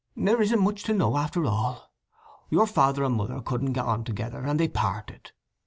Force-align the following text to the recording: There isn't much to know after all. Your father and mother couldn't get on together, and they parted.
There 0.17 0.41
isn't 0.41 0.59
much 0.63 0.81
to 0.85 0.95
know 0.95 1.15
after 1.15 1.45
all. 1.45 1.91
Your 2.49 2.65
father 2.65 3.03
and 3.03 3.13
mother 3.13 3.39
couldn't 3.39 3.73
get 3.73 3.85
on 3.85 4.03
together, 4.03 4.43
and 4.45 4.59
they 4.59 4.67
parted. 4.67 5.31